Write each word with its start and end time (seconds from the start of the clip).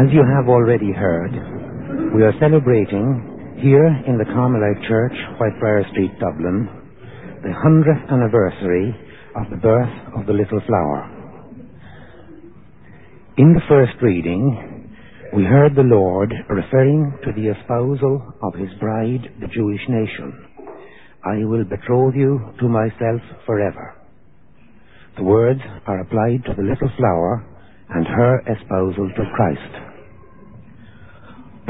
As 0.00 0.08
you 0.14 0.24
have 0.24 0.48
already 0.48 0.92
heard, 0.92 1.32
we 2.16 2.22
are 2.22 2.32
celebrating 2.40 3.60
here 3.60 3.84
in 4.08 4.16
the 4.16 4.24
Carmelite 4.24 4.88
Church, 4.88 5.12
Whitefriar 5.36 5.90
Street, 5.90 6.12
Dublin, 6.18 6.68
the 7.42 7.52
100th 7.52 8.08
anniversary 8.08 8.96
of 9.36 9.50
the 9.50 9.58
birth 9.60 9.92
of 10.16 10.24
the 10.24 10.32
little 10.32 10.62
flower. 10.66 11.04
In 13.36 13.52
the 13.52 13.60
first 13.68 13.92
reading, 14.00 14.88
we 15.36 15.44
heard 15.44 15.76
the 15.76 15.82
Lord 15.82 16.32
referring 16.48 17.18
to 17.22 17.32
the 17.36 17.52
espousal 17.52 18.32
of 18.42 18.54
his 18.54 18.70
bride, 18.80 19.28
the 19.38 19.48
Jewish 19.48 19.82
nation. 19.86 20.32
I 21.26 21.44
will 21.44 21.64
betroth 21.64 22.14
you 22.16 22.40
to 22.58 22.68
myself 22.68 23.20
forever. 23.44 23.96
The 25.18 25.24
words 25.24 25.60
are 25.86 26.00
applied 26.00 26.44
to 26.46 26.54
the 26.56 26.62
little 26.62 26.90
flower 26.96 27.44
and 27.90 28.06
her 28.06 28.40
espousal 28.48 29.10
to 29.10 29.24
Christ. 29.36 29.89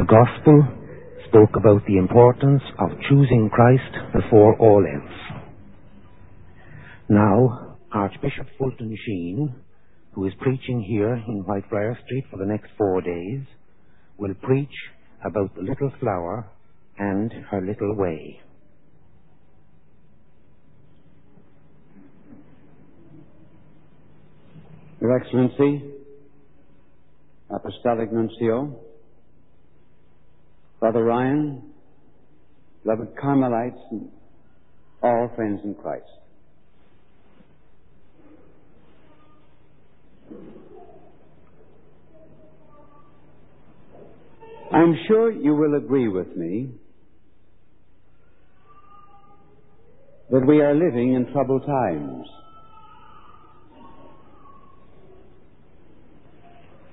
The 0.01 0.07
Gospel 0.07 0.67
spoke 1.29 1.57
about 1.57 1.85
the 1.87 1.99
importance 1.99 2.63
of 2.79 2.89
choosing 3.07 3.51
Christ 3.53 4.15
before 4.15 4.57
all 4.57 4.83
else. 4.83 5.43
Now, 7.11 7.77
Archbishop 7.93 8.47
Fulton 8.57 8.97
Sheen, 9.05 9.55
who 10.13 10.27
is 10.27 10.33
preaching 10.41 10.83
here 10.89 11.13
in 11.13 11.45
Whitefriar 11.47 12.03
Street 12.07 12.25
for 12.31 12.39
the 12.39 12.47
next 12.47 12.71
four 12.79 13.03
days, 13.03 13.43
will 14.17 14.33
preach 14.43 14.73
about 15.23 15.55
the 15.55 15.61
little 15.61 15.93
flower 16.01 16.49
and 16.99 17.31
her 17.51 17.61
little 17.61 17.95
way. 17.95 18.41
Your 25.03 25.15
Excellency, 25.21 25.85
Apostolic 27.51 28.11
Nuncio, 28.11 28.81
Brother 30.81 31.05
Ryan, 31.05 31.63
beloved 32.83 33.09
Carmelites, 33.21 33.77
and 33.91 34.09
all 35.03 35.31
friends 35.37 35.61
in 35.63 35.75
Christ. 35.75 36.07
I'm 44.73 44.97
sure 45.07 45.31
you 45.31 45.55
will 45.55 45.77
agree 45.77 46.09
with 46.09 46.35
me 46.35 46.71
that 50.31 50.47
we 50.47 50.63
are 50.63 50.75
living 50.75 51.13
in 51.13 51.31
troubled 51.33 51.67
times. 51.67 52.27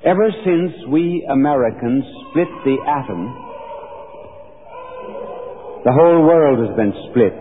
Ever 0.03 0.30
since 0.43 0.73
we 0.89 1.25
Americans 1.31 2.03
split 2.30 2.47
the 2.65 2.77
atom, 2.85 3.46
the 5.88 5.93
whole 5.93 6.21
world 6.21 6.67
has 6.67 6.75
been 6.75 6.91
split. 7.09 7.31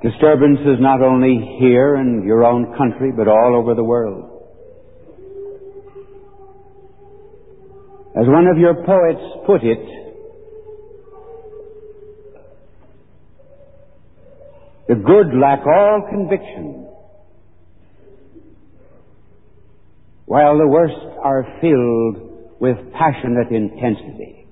Disturbances 0.00 0.80
not 0.80 1.02
only 1.02 1.58
here 1.60 1.96
in 1.96 2.22
your 2.24 2.46
own 2.46 2.74
country, 2.78 3.12
but 3.14 3.28
all 3.28 3.54
over 3.54 3.74
the 3.74 3.84
world. 3.84 4.24
As 8.18 8.26
one 8.26 8.46
of 8.46 8.56
your 8.56 8.74
poets 8.86 9.20
put 9.44 9.62
it, 9.62 9.84
the 14.88 14.94
good 14.94 15.38
lack 15.38 15.60
all 15.66 16.08
conviction, 16.08 16.88
while 20.24 20.56
the 20.56 20.66
worst 20.66 20.94
are 21.22 21.44
filled 21.60 22.29
with 22.60 22.76
passionate 22.92 23.50
intensity. 23.50 24.46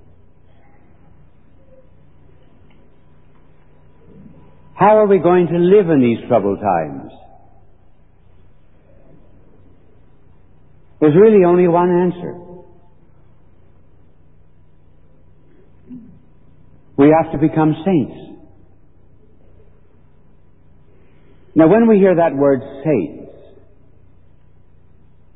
How 4.73 4.97
are 4.97 5.07
we 5.07 5.19
going 5.19 5.47
to 5.47 5.57
live 5.57 5.89
in 5.89 6.01
these 6.01 6.27
troubled 6.27 6.59
times? 6.59 7.11
There's 10.99 11.15
really 11.15 11.45
only 11.45 11.67
one 11.67 11.89
answer. 11.89 12.35
We 16.97 17.13
have 17.15 17.31
to 17.31 17.37
become 17.37 17.75
saints. 17.85 18.29
Now, 21.55 21.67
when 21.67 21.87
we 21.87 21.97
hear 21.97 22.15
that 22.15 22.35
word 22.35 22.61
saints, 22.83 23.31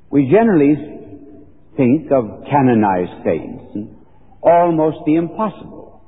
we 0.09 0.29
generally 0.31 0.92
think 1.77 2.11
of 2.11 2.45
canonized 2.49 3.23
saints, 3.25 3.63
hmm? 3.73 3.85
almost 4.41 4.97
the 5.05 5.15
impossible. 5.15 6.01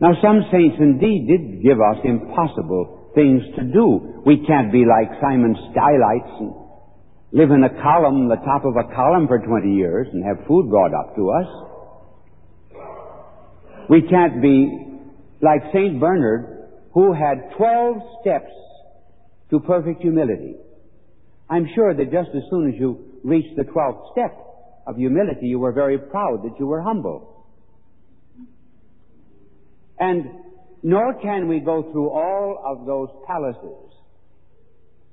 Now, 0.00 0.12
some 0.20 0.44
saints 0.50 0.76
indeed 0.80 1.28
did 1.28 1.62
give 1.62 1.78
us 1.80 1.98
impossible 2.04 3.12
things 3.14 3.42
to 3.56 3.62
do. 3.62 4.22
We 4.26 4.44
can't 4.46 4.72
be 4.72 4.84
like 4.84 5.20
Simon 5.20 5.56
Stylites 5.70 6.34
and 6.40 6.52
hmm? 6.52 6.64
live 7.32 7.50
in 7.50 7.64
a 7.64 7.82
column, 7.82 8.28
the 8.28 8.36
top 8.36 8.64
of 8.64 8.76
a 8.76 8.94
column 8.94 9.28
for 9.28 9.38
20 9.38 9.74
years 9.74 10.08
and 10.12 10.24
have 10.24 10.46
food 10.46 10.68
brought 10.68 10.94
up 10.94 11.16
to 11.16 11.30
us. 11.30 11.46
We 13.88 14.02
can't 14.02 14.40
be 14.40 14.84
like 15.40 15.60
St. 15.72 16.00
Bernard, 16.00 16.70
who 16.92 17.12
had 17.12 17.50
12 17.56 17.96
steps 18.20 18.52
to 19.50 19.60
perfect 19.60 20.00
humility. 20.00 20.56
I'm 21.50 21.68
sure 21.74 21.94
that 21.94 22.10
just 22.10 22.30
as 22.34 22.42
soon 22.50 22.68
as 22.72 22.80
you 22.80 23.13
reached 23.24 23.56
the 23.56 23.64
12th 23.64 24.12
step 24.12 24.36
of 24.86 24.96
humility, 24.96 25.46
you 25.46 25.58
were 25.58 25.72
very 25.72 25.98
proud 25.98 26.44
that 26.44 26.60
you 26.60 26.66
were 26.66 26.82
humble. 26.82 27.46
And 29.98 30.26
nor 30.82 31.14
can 31.20 31.48
we 31.48 31.60
go 31.60 31.90
through 31.90 32.10
all 32.10 32.62
of 32.64 32.86
those 32.86 33.08
palaces 33.26 33.90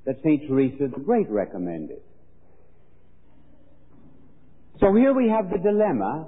that 0.06 0.18
St. 0.24 0.48
Teresa 0.48 0.90
the 0.94 1.00
Great 1.00 1.30
recommended. 1.30 2.02
So 4.80 4.94
here 4.94 5.14
we 5.14 5.30
have 5.30 5.50
the 5.50 5.58
dilemma 5.58 6.28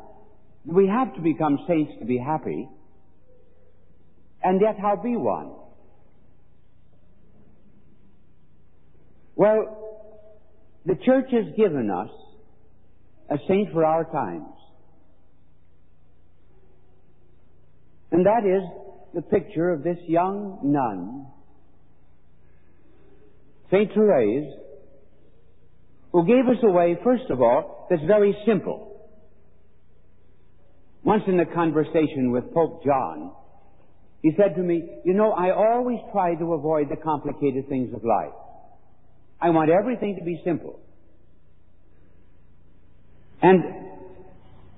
we 0.66 0.88
have 0.88 1.14
to 1.16 1.22
become 1.22 1.60
saints 1.68 1.92
to 2.00 2.06
be 2.06 2.18
happy, 2.18 2.70
and 4.42 4.62
yet 4.62 4.80
how 4.80 4.96
be 4.96 5.18
one? 5.18 5.52
Well, 9.36 9.83
the 10.86 10.96
church 11.06 11.30
has 11.32 11.56
given 11.56 11.90
us 11.90 12.10
a 13.30 13.38
saint 13.48 13.72
for 13.72 13.86
our 13.86 14.04
times. 14.04 14.54
And 18.12 18.26
that 18.26 18.46
is 18.46 18.64
the 19.14 19.22
picture 19.22 19.72
of 19.72 19.84
this 19.84 19.98
young 20.08 20.60
nun, 20.64 21.28
St. 23.72 23.92
Therese, 23.94 24.54
who 26.12 26.26
gave 26.28 26.46
us 26.48 26.62
a 26.64 26.70
way, 26.70 26.96
first 27.04 27.30
of 27.32 27.42
all, 27.42 27.88
that's 27.90 28.04
very 28.06 28.38
simple. 28.46 28.90
Once 31.04 31.24
in 31.28 31.40
a 31.40 31.46
conversation 31.46 32.32
with 32.32 32.54
Pope 32.54 32.84
John, 32.84 33.32
he 34.22 34.32
said 34.38 34.56
to 34.56 34.62
me, 34.62 34.88
You 35.04 35.14
know, 35.14 35.32
I 35.32 35.52
always 35.52 36.00
try 36.12 36.36
to 36.36 36.54
avoid 36.54 36.90
the 36.90 36.96
complicated 36.96 37.68
things 37.68 37.94
of 37.96 38.04
life. 38.04 38.32
I 39.44 39.50
want 39.50 39.70
everything 39.70 40.16
to 40.16 40.24
be 40.24 40.42
simple. 40.46 40.80
And 43.42 43.62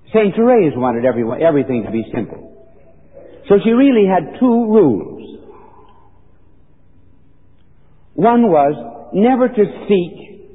St. 0.07 0.33
Therese 0.35 0.73
wanted 0.75 1.05
everyone, 1.05 1.43
everything 1.43 1.83
to 1.85 1.91
be 1.91 2.03
simple. 2.11 2.51
So 3.47 3.55
she 3.63 3.69
really 3.69 4.07
had 4.07 4.39
two 4.39 4.47
rules. 4.47 5.39
One 8.15 8.41
was 8.49 9.11
never 9.13 9.49
to 9.49 9.63
seek 9.87 10.49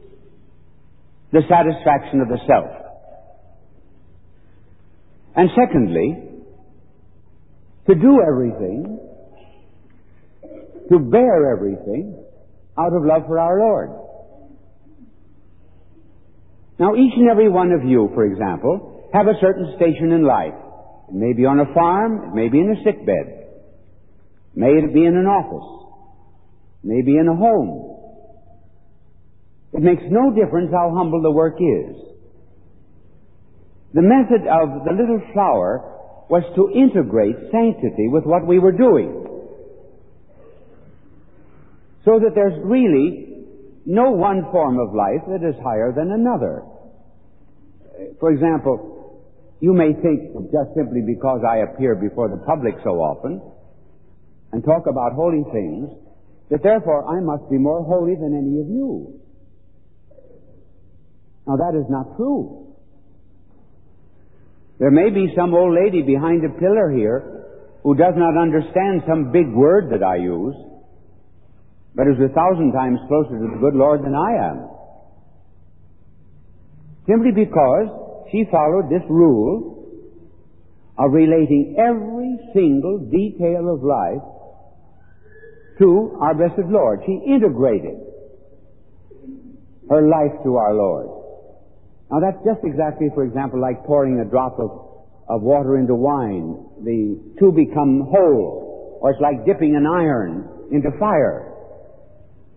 the 1.31 1.43
satisfaction 1.49 2.21
of 2.21 2.29
the 2.29 2.39
self. 2.49 2.67
And 5.37 5.51
secondly, 5.55 6.17
to 7.89 7.95
do 7.95 8.19
everything, 8.27 8.99
to 10.91 10.99
bear 10.99 11.53
everything 11.53 12.25
out 12.81 12.97
of 12.97 13.05
love 13.05 13.23
for 13.27 13.38
our 13.38 13.59
Lord. 13.59 13.91
Now, 16.79 16.94
each 16.94 17.12
and 17.17 17.29
every 17.29 17.49
one 17.50 17.73
of 17.73 17.85
you, 17.85 18.11
for 18.15 18.25
example, 18.25 19.11
have 19.12 19.27
a 19.27 19.38
certain 19.41 19.75
station 19.77 20.12
in 20.12 20.25
life. 20.25 20.55
It 21.09 21.15
may 21.15 21.35
be 21.35 21.44
on 21.44 21.61
a 21.61 21.75
farm, 21.75 22.31
it 22.31 22.35
may 22.35 22.49
be 22.49 22.59
in 22.59 22.71
a 22.71 22.82
sick 22.85 23.05
bed, 23.05 23.27
it 23.29 24.56
may 24.56 24.81
be 24.93 25.05
in 25.05 25.17
an 25.17 25.27
office, 25.27 25.91
it 26.82 26.88
may 26.88 27.03
be 27.03 27.19
in 27.19 27.29
a 27.29 27.37
home. 27.37 27.91
It 29.73 29.82
makes 29.82 30.03
no 30.11 30.32
difference 30.35 30.71
how 30.73 30.93
humble 30.97 31.23
the 31.23 31.31
work 31.31 31.56
is. 31.61 31.97
The 33.93 34.03
method 34.03 34.47
of 34.47 34.85
the 34.85 34.93
little 34.93 35.21
flower 35.32 35.82
was 36.31 36.43
to 36.55 36.71
integrate 36.71 37.50
sanctity 37.50 38.09
with 38.09 38.25
what 38.25 38.47
we 38.47 38.59
were 38.59 38.73
doing. 38.73 39.19
So 42.05 42.19
that 42.19 42.32
there's 42.35 42.58
really 42.64 43.44
no 43.85 44.11
one 44.11 44.43
form 44.50 44.79
of 44.79 44.94
life 44.94 45.23
that 45.29 45.47
is 45.47 45.55
higher 45.62 45.93
than 45.93 46.12
another. 46.12 46.62
For 48.19 48.32
example, 48.32 49.20
you 49.61 49.75
may 49.75 49.93
think 49.93 50.32
just 50.50 50.75
simply 50.75 51.02
because 51.05 51.41
I 51.47 51.58
appear 51.58 51.94
before 51.94 52.29
the 52.29 52.38
public 52.38 52.75
so 52.82 53.00
often 53.00 53.43
and 54.52 54.64
talk 54.64 54.87
about 54.88 55.12
holy 55.12 55.44
things, 55.52 55.91
that 56.50 56.62
therefore 56.62 57.06
I 57.06 57.20
must 57.20 57.50
be 57.50 57.58
more 57.58 57.85
holy 57.85 58.14
than 58.14 58.35
any 58.35 58.61
of 58.61 58.69
you. 58.69 59.20
Now 61.46 61.56
that 61.56 61.79
is 61.79 61.87
not 61.88 62.17
true. 62.17 62.75
There 64.79 64.91
may 64.91 65.11
be 65.11 65.32
some 65.37 65.55
old 65.55 65.75
lady 65.75 66.03
behind 66.03 66.44
a 66.44 66.49
pillar 66.58 66.91
here 66.91 67.44
who 67.82 67.94
does 67.94 68.14
not 68.17 68.41
understand 68.41 69.03
some 69.06 69.31
big 69.31 69.53
word 69.53 69.91
that 69.93 70.03
I 70.03 70.17
use, 70.17 70.55
but 71.95 72.07
is 72.07 72.19
a 72.23 72.33
thousand 72.33 72.73
times 72.73 72.99
closer 73.09 73.39
to 73.39 73.49
the 73.51 73.59
good 73.61 73.75
Lord 73.75 74.03
than 74.03 74.15
I 74.15 74.51
am. 74.51 74.69
Simply 77.09 77.33
because 77.33 77.89
she 78.31 78.45
followed 78.51 78.89
this 78.89 79.03
rule 79.09 79.81
of 80.99 81.13
relating 81.13 81.77
every 81.79 82.39
single 82.53 82.99
detail 83.11 83.73
of 83.73 83.83
life 83.83 84.23
to 85.79 86.19
our 86.21 86.35
blessed 86.35 86.69
Lord. 86.69 87.01
She 87.07 87.19
integrated 87.27 87.99
her 89.89 90.07
life 90.07 90.45
to 90.45 90.57
our 90.57 90.75
Lord. 90.75 91.09
Now 92.11 92.21
that's 92.21 92.45
just 92.45 92.61
exactly, 92.65 93.09
for 93.15 93.25
example, 93.25 93.61
like 93.61 93.85
pouring 93.85 94.21
a 94.21 94.25
drop 94.25 94.61
of, 94.61 94.71
of 95.29 95.43
water 95.43 95.79
into 95.79 95.95
wine. 95.95 96.67
The 96.85 97.19
two 97.41 97.51
become 97.51 98.07
whole. 98.11 98.99
Or 99.01 99.11
it's 99.11 99.21
like 99.21 99.47
dipping 99.47 99.75
an 99.75 99.87
iron 99.87 100.69
into 100.71 100.91
fire. 100.99 101.50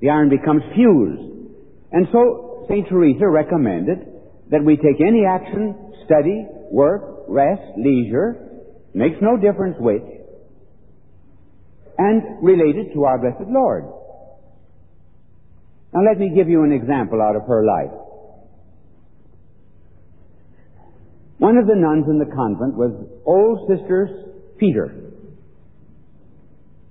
The 0.03 0.09
iron 0.09 0.27
becomes 0.27 0.63
fused. 0.75 1.55
And 1.93 2.07
so 2.11 2.65
St. 2.67 2.89
Teresa 2.89 3.25
recommended 3.25 3.99
that 4.51 4.59
we 4.61 4.75
take 4.75 4.99
any 4.99 5.23
action, 5.25 5.93
study, 6.03 6.45
work, 6.69 7.23
rest, 7.29 7.61
leisure, 7.77 8.65
makes 8.93 9.15
no 9.21 9.37
difference 9.37 9.77
which, 9.79 10.03
and 11.97 12.43
relate 12.43 12.75
it 12.75 12.93
to 12.93 13.05
our 13.05 13.17
blessed 13.17 13.49
Lord. 13.49 13.85
Now 15.93 16.01
let 16.03 16.19
me 16.19 16.33
give 16.35 16.49
you 16.49 16.63
an 16.63 16.73
example 16.73 17.21
out 17.21 17.37
of 17.37 17.43
her 17.47 17.63
life. 17.63 17.97
One 21.37 21.55
of 21.55 21.65
the 21.65 21.75
nuns 21.75 22.07
in 22.09 22.19
the 22.19 22.25
convent 22.25 22.75
was 22.75 22.91
old 23.25 23.69
Sister 23.69 24.09
Peter. 24.57 25.13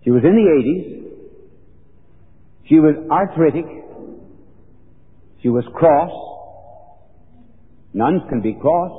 She 0.02 0.10
was 0.10 0.22
in 0.24 0.34
the 0.34 0.48
80s. 0.48 1.01
She 2.72 2.80
was 2.80 2.96
arthritic. 3.10 3.66
She 5.42 5.50
was 5.50 5.62
cross. 5.74 6.08
Nuns 7.92 8.22
can 8.30 8.40
be 8.40 8.56
cross. 8.58 8.96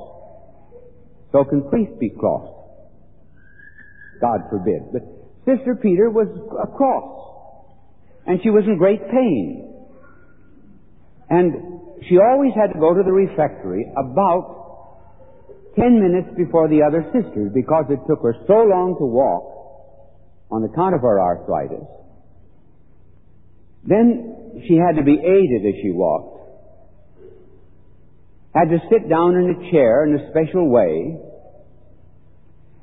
So 1.31 1.43
can 1.43 1.67
priests 1.71 1.95
be 1.99 2.11
cross. 2.11 2.53
God 4.21 4.41
forbid. 4.51 4.93
But 4.93 5.01
Sister 5.49 5.73
Peter 5.81 6.11
was 6.11 6.29
a 6.29 6.67
cross. 6.77 8.21
And 8.27 8.39
she 8.43 8.51
was 8.51 8.63
in 8.67 8.77
great 8.77 9.09
pain. 9.09 9.73
And 11.31 12.05
she 12.07 12.19
always 12.19 12.53
had 12.53 12.73
to 12.73 12.79
go 12.79 12.93
to 12.93 13.01
the 13.01 13.11
refectory 13.11 13.89
about 13.97 15.73
ten 15.75 15.99
minutes 15.99 16.29
before 16.37 16.69
the 16.69 16.83
other 16.85 17.09
sisters 17.09 17.49
because 17.55 17.85
it 17.89 17.97
took 18.07 18.21
her 18.21 18.35
so 18.45 18.69
long 18.69 18.93
to 18.99 19.05
walk 19.07 19.49
on 20.51 20.63
account 20.63 20.93
of 20.93 21.01
her 21.01 21.19
arthritis. 21.19 22.02
Then 23.85 24.61
she 24.67 24.75
had 24.75 24.95
to 24.95 25.03
be 25.03 25.19
aided 25.19 25.65
as 25.65 25.81
she 25.81 25.91
walked. 25.91 26.41
Had 28.53 28.69
to 28.69 28.79
sit 28.89 29.09
down 29.09 29.35
in 29.35 29.49
a 29.49 29.71
chair 29.71 30.05
in 30.05 30.15
a 30.15 30.29
special 30.29 30.69
way 30.69 31.17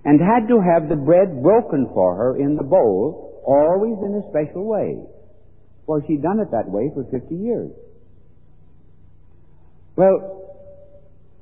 and 0.05 0.21
had 0.21 0.49
to 0.49 0.61
have 0.61 0.89
the 0.89 0.97
bread 0.97 1.43
broken 1.43 1.89
for 1.95 2.17
her 2.17 2.37
in 2.37 2.57
the 2.57 2.65
bowl, 2.65 3.43
always 3.47 3.97
in 4.03 4.15
a 4.15 4.29
special 4.31 4.65
way. 4.65 4.99
For 5.87 6.03
she'd 6.07 6.23
done 6.23 6.41
it 6.41 6.51
that 6.51 6.69
way 6.69 6.91
for 6.95 7.05
50 7.05 7.35
years. 7.35 7.71
Well, 9.97 10.57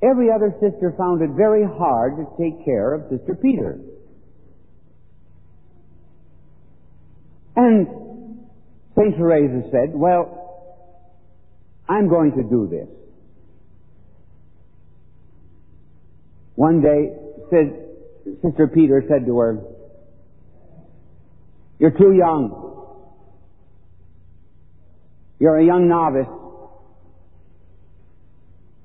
every 0.02 0.30
other 0.30 0.54
sister 0.60 0.94
found 0.98 1.22
it 1.22 1.30
very 1.36 1.64
hard 1.64 2.16
to 2.16 2.24
take 2.38 2.64
care 2.64 2.94
of 2.94 3.10
Sister 3.10 3.34
Peter. 3.40 3.78
And 7.56 8.07
St. 8.98 9.16
Teresa 9.16 9.68
said, 9.70 9.94
well, 9.94 10.34
I'm 11.88 12.08
going 12.08 12.32
to 12.32 12.42
do 12.42 12.68
this. 12.68 12.88
One 16.56 16.82
day, 16.82 17.12
said, 17.50 17.88
Sister 18.42 18.66
Peter 18.66 19.04
said 19.08 19.24
to 19.26 19.38
her, 19.38 19.62
You're 21.78 21.92
too 21.92 22.12
young. 22.12 22.64
You're 25.38 25.58
a 25.58 25.64
young 25.64 25.88
novice. 25.88 26.26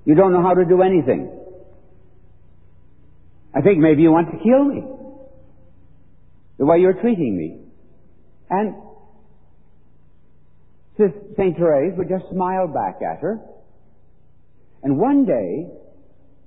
You 0.06 0.13
don't 0.13 0.33
know 0.33 0.44
how 0.44 0.54
to 0.54 0.65
do 0.65 0.83
anything. 0.83 1.31
I 3.56 3.62
think 3.62 3.80
maybe 3.80 4.04
you 4.04 4.12
want 4.12 4.31
to 4.31 4.38
kill 4.38 4.63
me. 4.63 4.83
The 6.60 6.65
way 6.65 6.77
you're 6.80 7.01
treating 7.01 7.36
me. 7.36 7.57
And 8.50 8.75
St. 10.98 11.57
Therese 11.57 11.94
would 11.98 12.10
just 12.10 12.25
smile 12.31 12.68
back 12.68 13.00
at 13.01 13.19
her. 13.19 13.40
And 14.84 14.98
one 14.98 15.25
day, 15.25 15.68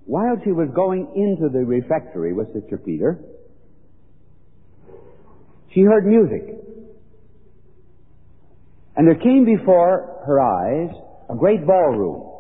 while 0.04 0.36
she 0.44 0.52
was 0.52 0.68
going 0.74 1.12
into 1.16 1.48
the 1.48 1.64
refectory 1.64 2.32
with 2.32 2.52
Sister 2.52 2.76
Peter, 2.78 3.18
she 5.74 5.80
heard 5.80 6.06
music. 6.06 6.54
And 8.96 9.06
there 9.06 9.18
came 9.18 9.44
before 9.44 10.22
her 10.26 10.40
eyes 10.40 10.94
a 11.28 11.34
great 11.34 11.66
ballroom. 11.66 12.32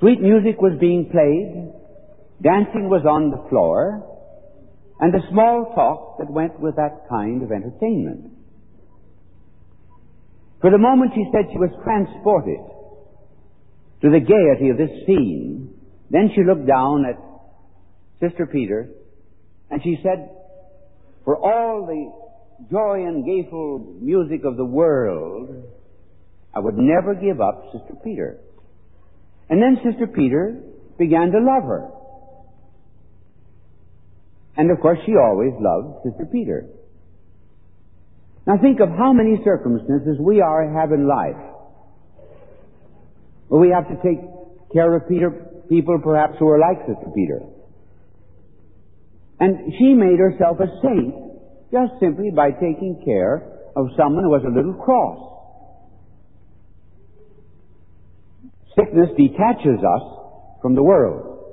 Sweet 0.00 0.20
music 0.20 0.60
was 0.60 0.78
being 0.78 1.10
played, 1.10 1.72
dancing 2.40 2.88
was 2.88 3.04
on 3.04 3.30
the 3.30 3.48
floor, 3.48 4.04
and 5.00 5.12
the 5.12 5.22
small 5.30 5.72
talk 5.74 6.18
that 6.18 6.30
went 6.30 6.60
with 6.60 6.76
that 6.76 7.08
kind 7.08 7.42
of 7.42 7.50
entertainment. 7.50 8.37
For 10.60 10.70
the 10.70 10.78
moment 10.78 11.12
she 11.14 11.24
said 11.32 11.50
she 11.52 11.58
was 11.58 11.70
transported 11.84 12.58
to 14.02 14.10
the 14.10 14.20
gaiety 14.20 14.70
of 14.70 14.78
this 14.78 15.06
scene. 15.06 15.74
Then 16.10 16.30
she 16.34 16.42
looked 16.42 16.66
down 16.66 17.04
at 17.04 17.18
Sister 18.20 18.46
Peter 18.46 18.88
and 19.70 19.82
she 19.82 19.98
said, 20.02 20.30
for 21.24 21.36
all 21.36 21.86
the 21.86 22.68
joy 22.70 23.06
and 23.06 23.24
gayful 23.24 24.00
music 24.00 24.44
of 24.44 24.56
the 24.56 24.64
world, 24.64 25.50
I 26.54 26.60
would 26.60 26.76
never 26.76 27.14
give 27.14 27.40
up 27.40 27.64
Sister 27.72 27.94
Peter. 28.02 28.38
And 29.50 29.62
then 29.62 29.78
Sister 29.84 30.06
Peter 30.06 30.60
began 30.98 31.30
to 31.30 31.38
love 31.38 31.64
her. 31.64 31.90
And 34.56 34.70
of 34.70 34.80
course 34.80 34.98
she 35.06 35.12
always 35.12 35.52
loved 35.60 36.02
Sister 36.04 36.26
Peter. 36.32 36.66
Now 38.48 38.56
think 38.56 38.80
of 38.80 38.88
how 38.88 39.12
many 39.12 39.36
circumstances 39.44 40.16
we 40.18 40.40
are 40.40 40.72
have 40.72 40.90
in 40.90 41.06
life 41.06 41.36
where 43.48 43.60
we 43.60 43.68
have 43.68 43.86
to 43.88 43.96
take 43.96 44.24
care 44.72 44.96
of 44.96 45.06
Peter, 45.06 45.30
people 45.68 46.00
perhaps 46.02 46.36
who 46.38 46.48
are 46.48 46.58
like 46.58 46.78
Sister 46.86 47.12
Peter. 47.14 47.40
And 49.38 49.74
she 49.78 49.92
made 49.92 50.18
herself 50.18 50.56
a 50.60 50.66
saint 50.80 51.14
just 51.70 52.00
simply 52.00 52.30
by 52.34 52.52
taking 52.52 53.02
care 53.04 53.36
of 53.76 53.88
someone 53.98 54.24
who 54.24 54.30
was 54.30 54.42
a 54.46 54.54
little 54.56 54.72
cross. 54.72 55.28
Sickness 58.76 59.10
detaches 59.18 59.78
us 59.84 60.02
from 60.62 60.74
the 60.74 60.82
world. 60.82 61.44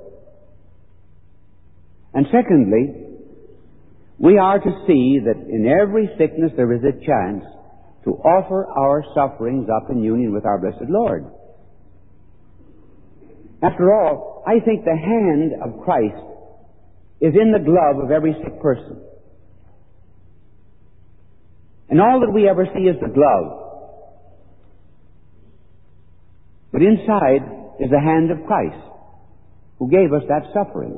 And 2.14 2.26
secondly, 2.32 3.15
we 4.18 4.38
are 4.38 4.58
to 4.58 4.70
see 4.86 5.20
that 5.24 5.36
in 5.48 5.66
every 5.66 6.08
sickness 6.18 6.52
there 6.56 6.72
is 6.72 6.82
a 6.82 6.92
chance 6.92 7.44
to 8.04 8.10
offer 8.12 8.66
our 8.66 9.04
sufferings 9.14 9.68
up 9.68 9.90
in 9.90 10.02
union 10.02 10.32
with 10.32 10.46
our 10.46 10.58
blessed 10.58 10.88
Lord. 10.88 11.26
After 13.62 13.92
all, 13.92 14.44
I 14.46 14.64
think 14.64 14.84
the 14.84 14.96
hand 14.96 15.52
of 15.62 15.84
Christ 15.84 16.22
is 17.20 17.34
in 17.34 17.52
the 17.52 17.58
glove 17.58 18.02
of 18.02 18.10
every 18.10 18.34
sick 18.44 18.60
person. 18.60 19.02
And 21.88 22.00
all 22.00 22.20
that 22.20 22.32
we 22.32 22.48
ever 22.48 22.66
see 22.74 22.82
is 22.82 22.96
the 23.00 23.08
glove. 23.08 23.64
But 26.72 26.82
inside 26.82 27.42
is 27.80 27.90
the 27.90 28.00
hand 28.00 28.30
of 28.30 28.46
Christ 28.46 28.82
who 29.78 29.90
gave 29.90 30.12
us 30.12 30.22
that 30.28 30.52
suffering. 30.52 30.94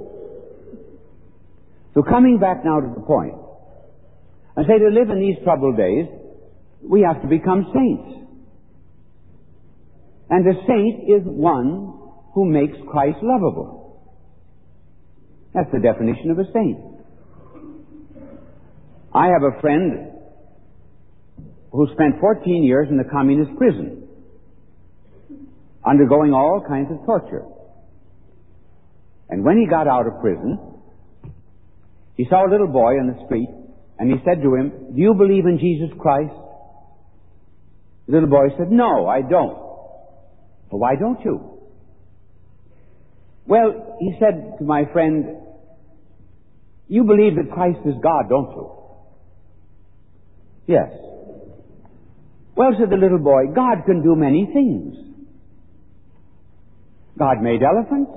So 1.95 2.03
coming 2.03 2.39
back 2.39 2.65
now 2.65 2.81
to 2.81 2.95
the 2.95 3.01
point, 3.01 3.35
I 4.57 4.63
say 4.63 4.79
to 4.79 4.89
live 4.89 5.11
in 5.11 5.21
these 5.21 5.37
troubled 5.45 5.77
days, 5.77 6.07
we 6.83 7.03
have 7.03 7.23
to 7.23 7.29
become 7.29 7.73
saints. 7.75 8.27
And 10.31 10.47
a 10.47 10.55
saint 10.67 11.09
is 11.09 11.23
one 11.25 11.95
who 12.35 12.45
makes 12.45 12.77
Christ 12.91 13.19
lovable. 13.23 13.79
That's 15.55 15.71
the 15.73 15.81
definition 15.81 16.31
of 16.31 16.39
a 16.39 16.45
saint. 16.53 16.79
I 19.15 19.29
have 19.29 19.43
a 19.43 19.61
friend 19.61 20.13
who 21.73 21.87
spent 21.95 22.21
14 22.21 22.63
years 22.63 22.89
in 22.91 22.97
the 22.97 23.05
communist 23.05 23.57
prison, 23.57 24.09
undergoing 25.85 26.33
all 26.33 26.65
kinds 26.67 26.91
of 26.91 27.05
torture. 27.07 27.45
And 29.31 29.45
when 29.45 29.59
he 29.59 29.67
got 29.67 29.87
out 29.87 30.07
of 30.07 30.21
prison, 30.21 30.59
he 32.19 32.27
saw 32.29 32.45
a 32.45 32.51
little 32.51 32.67
boy 32.67 32.99
on 32.99 33.07
the 33.07 33.25
street, 33.27 33.49
and 33.97 34.11
he 34.11 34.19
said 34.25 34.43
to 34.43 34.55
him, 34.57 34.93
Do 34.93 35.01
you 35.01 35.15
believe 35.15 35.47
in 35.47 35.59
Jesus 35.61 35.97
Christ? 35.99 36.35
The 38.07 38.13
little 38.13 38.29
boy 38.29 38.49
said, 38.59 38.73
No, 38.73 39.07
I 39.07 39.23
don't. 39.23 39.57
Well, 40.69 40.81
why 40.83 40.97
don't 40.97 41.25
you? 41.25 41.61
Well, 43.47 43.97
he 44.01 44.17
said 44.19 44.59
to 44.59 44.65
my 44.65 44.83
friend, 44.93 45.37
You 46.89 47.05
believe 47.05 47.37
that 47.37 47.53
Christ 47.55 47.79
is 47.87 47.95
God, 48.03 48.29
don't 48.29 48.51
you? 48.51 48.73
Yes. 50.67 50.91
Well, 52.57 52.73
said 52.81 52.91
the 52.91 52.97
little 52.97 53.21
boy, 53.21 53.55
God 53.55 53.87
can 53.87 54.03
do 54.03 54.17
many 54.17 54.51
things. 54.53 54.97
God 57.17 57.43
made 57.43 57.63
elephants, 57.63 58.11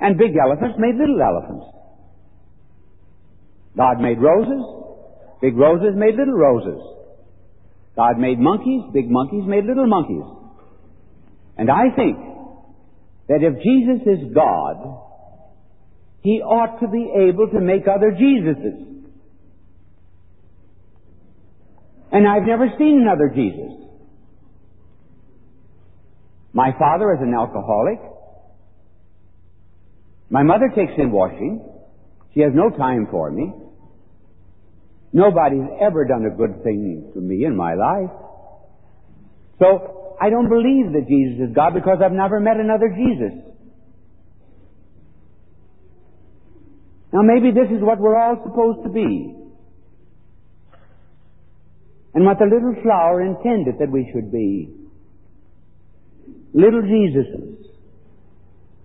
and 0.00 0.16
big 0.16 0.32
elephants 0.42 0.76
made 0.78 0.94
little 0.96 1.20
elephants. 1.20 1.77
God 3.78 4.00
made 4.00 4.18
roses, 4.18 4.64
big 5.40 5.56
roses 5.56 5.94
made 5.94 6.16
little 6.16 6.34
roses. 6.34 6.82
God 7.94 8.18
made 8.18 8.40
monkeys, 8.40 8.82
big 8.92 9.08
monkeys 9.08 9.44
made 9.46 9.64
little 9.64 9.86
monkeys. 9.86 10.24
And 11.56 11.70
I 11.70 11.94
think 11.94 12.16
that 13.28 13.38
if 13.40 13.62
Jesus 13.62 14.02
is 14.04 14.34
God, 14.34 14.98
He 16.22 16.40
ought 16.42 16.80
to 16.80 16.88
be 16.88 17.08
able 17.28 17.48
to 17.52 17.60
make 17.60 17.82
other 17.86 18.10
Jesuses. 18.10 19.04
And 22.10 22.26
I've 22.26 22.46
never 22.48 22.66
seen 22.78 23.00
another 23.02 23.30
Jesus. 23.32 23.78
My 26.52 26.72
father 26.76 27.12
is 27.12 27.20
an 27.20 27.32
alcoholic. 27.32 28.00
My 30.30 30.42
mother 30.42 30.68
takes 30.74 30.92
in 30.98 31.12
washing. 31.12 31.64
She 32.34 32.40
has 32.40 32.52
no 32.54 32.70
time 32.76 33.06
for 33.08 33.30
me. 33.30 33.52
Nobody's 35.12 35.68
ever 35.80 36.04
done 36.04 36.24
a 36.26 36.36
good 36.36 36.62
thing 36.62 37.10
to 37.14 37.20
me 37.20 37.44
in 37.44 37.56
my 37.56 37.74
life. 37.74 38.10
So 39.58 40.16
I 40.20 40.30
don't 40.30 40.48
believe 40.48 40.92
that 40.92 41.06
Jesus 41.08 41.48
is 41.48 41.54
God 41.54 41.74
because 41.74 41.98
I've 42.04 42.12
never 42.12 42.40
met 42.40 42.56
another 42.56 42.88
Jesus. 42.88 43.32
Now 47.12 47.22
maybe 47.22 47.52
this 47.52 47.70
is 47.74 47.82
what 47.82 47.98
we're 47.98 48.18
all 48.18 48.36
supposed 48.44 48.84
to 48.84 48.90
be 48.90 49.34
and 52.14 52.24
what 52.24 52.38
the 52.38 52.44
little 52.44 52.74
flower 52.82 53.22
intended 53.22 53.76
that 53.78 53.90
we 53.90 54.10
should 54.12 54.30
be. 54.30 54.74
Little 56.52 56.82
Jesuses, 56.82 57.64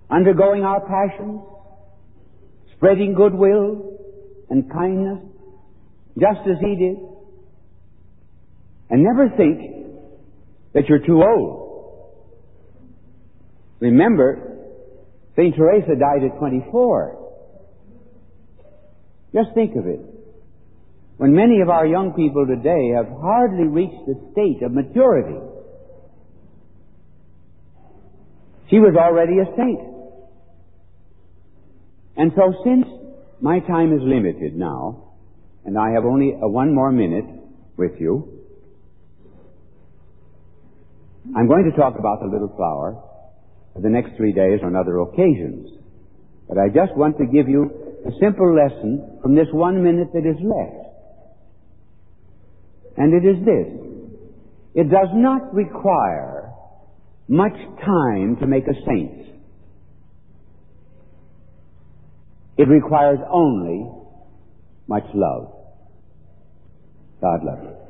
undergoing 0.10 0.64
our 0.64 0.82
passions, 0.82 1.42
spreading 2.76 3.14
goodwill 3.14 3.98
and 4.50 4.72
kindness, 4.72 5.33
just 6.20 6.42
as 6.48 6.58
He 6.60 6.76
did. 6.76 6.98
And 8.90 9.04
never 9.04 9.30
think 9.30 9.88
that 10.74 10.84
you're 10.88 11.06
too 11.06 11.24
old. 11.24 11.64
Remember, 13.80 14.54
St. 15.36 15.56
Teresa 15.56 15.96
died 16.00 16.24
at 16.24 16.38
24. 16.38 17.20
Just 19.34 19.50
think 19.56 19.76
of 19.76 19.88
it 19.88 20.00
when 21.18 21.34
many 21.34 21.62
of 21.62 21.70
our 21.70 21.86
young 21.86 22.14
people 22.14 22.46
today 22.46 22.92
have 22.96 23.08
hardly 23.22 23.68
reached 23.68 24.06
the 24.06 24.16
state 24.32 24.64
of 24.64 24.72
maturity. 24.72 25.40
She 28.70 28.80
was 28.80 28.96
already 28.98 29.40
a 29.40 29.46
saint. 29.56 29.94
And 32.16 32.32
so 32.36 32.54
since 32.64 32.86
my 33.42 33.60
time 33.60 33.94
is 33.94 34.02
limited 34.04 34.56
now, 34.56 35.13
and 35.66 35.78
I 35.78 35.92
have 35.92 36.06
only 36.06 36.34
a 36.34 36.48
one 36.48 36.74
more 36.74 36.92
minute 36.92 37.26
with 37.78 37.94
you, 38.00 38.44
I'm 41.36 41.48
going 41.48 41.70
to 41.70 41.78
talk 41.78 41.98
about 41.98 42.20
the 42.20 42.28
little 42.28 42.54
flower 42.56 43.02
for 43.74 43.82
the 43.82 43.90
next 43.90 44.18
three 44.18 44.34
days 44.34 44.60
on 44.64 44.76
other 44.76 45.00
occasions. 45.00 45.70
But 46.48 46.58
I 46.58 46.68
just 46.68 46.96
want 46.98 47.18
to 47.18 47.26
give 47.26 47.48
you 47.48 47.72
a 48.06 48.12
simple 48.20 48.54
lesson 48.54 49.20
from 49.22 49.36
this 49.36 49.48
one 49.52 49.82
minute 49.84 50.10
that 50.14 50.26
is 50.28 50.36
left. 50.44 50.84
And 52.98 53.14
it 53.14 53.26
is 53.26 53.46
this. 53.46 53.84
It 54.76 54.92
does 54.92 55.08
not 55.14 55.54
require 55.54 56.52
much 57.28 57.56
time 57.86 58.38
to 58.42 58.48
make 58.48 58.68
a 58.68 58.76
saint. 58.86 59.28
It 62.58 62.68
requires 62.68 63.20
only 63.32 63.90
much 64.88 65.06
love. 65.14 65.52
God 67.22 67.44
love 67.44 67.64
you. 67.64 67.83